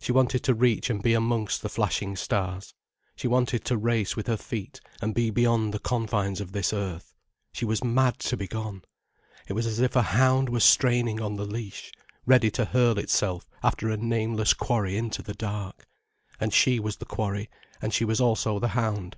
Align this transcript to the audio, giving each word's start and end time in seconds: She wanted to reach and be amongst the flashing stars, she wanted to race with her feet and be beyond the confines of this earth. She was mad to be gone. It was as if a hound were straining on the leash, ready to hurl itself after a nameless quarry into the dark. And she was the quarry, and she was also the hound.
She 0.00 0.10
wanted 0.10 0.42
to 0.42 0.54
reach 0.54 0.90
and 0.90 1.00
be 1.00 1.14
amongst 1.14 1.62
the 1.62 1.68
flashing 1.68 2.16
stars, 2.16 2.74
she 3.14 3.28
wanted 3.28 3.64
to 3.66 3.76
race 3.78 4.16
with 4.16 4.26
her 4.26 4.36
feet 4.36 4.80
and 5.00 5.14
be 5.14 5.30
beyond 5.30 5.72
the 5.72 5.78
confines 5.78 6.40
of 6.40 6.50
this 6.50 6.72
earth. 6.72 7.14
She 7.52 7.64
was 7.64 7.84
mad 7.84 8.18
to 8.18 8.36
be 8.36 8.48
gone. 8.48 8.82
It 9.46 9.52
was 9.52 9.68
as 9.68 9.78
if 9.78 9.94
a 9.94 10.02
hound 10.02 10.48
were 10.48 10.58
straining 10.58 11.20
on 11.20 11.36
the 11.36 11.44
leash, 11.46 11.92
ready 12.26 12.50
to 12.50 12.64
hurl 12.64 12.98
itself 12.98 13.48
after 13.62 13.88
a 13.88 13.96
nameless 13.96 14.52
quarry 14.52 14.96
into 14.96 15.22
the 15.22 15.32
dark. 15.34 15.86
And 16.40 16.52
she 16.52 16.80
was 16.80 16.96
the 16.96 17.04
quarry, 17.04 17.48
and 17.80 17.94
she 17.94 18.04
was 18.04 18.20
also 18.20 18.58
the 18.58 18.66
hound. 18.74 19.16